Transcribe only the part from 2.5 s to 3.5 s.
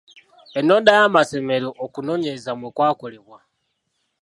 mwe kwakolebwa.